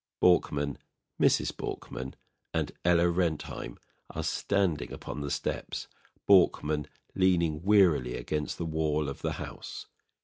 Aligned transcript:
BORKMAN, 0.19 0.79
MRS. 1.21 1.55
BORKMAN 1.57 2.15
and 2.55 2.71
ELLA 2.83 3.07
RENTHEIM 3.07 3.77
are 4.09 4.23
standing 4.23 4.91
upon 4.91 5.21
the 5.21 5.29
steps, 5.29 5.87
BORKMAN 6.25 6.87
leaning 7.13 7.61
wearily 7.61 8.15
against 8.15 8.57
the 8.57 8.65
wall 8.65 9.07
of 9.07 9.21
the 9.21 9.33
house. 9.33 9.85